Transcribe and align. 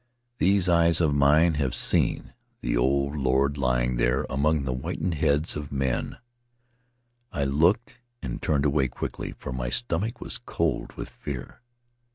These 0.39 0.67
eyes 0.67 0.99
of 0.99 1.13
mine 1.13 1.53
have 1.61 1.75
seen 1.75 2.33
the 2.61 2.75
Old 2.75 3.15
Lord 3.15 3.55
lying 3.59 3.97
there 3.97 4.25
among 4.31 4.63
the 4.63 4.73
whitened 4.73 5.13
heads 5.13 5.55
of 5.55 5.71
men— 5.71 6.17
I 7.31 7.43
looked 7.43 7.99
and 8.19 8.41
turned 8.41 8.65
away 8.65 8.87
quickly, 8.87 9.31
for 9.37 9.53
my 9.53 9.69
stomach 9.69 10.19
was 10.19 10.39
cold 10.39 10.93
with 10.93 11.07
fear. 11.07 11.61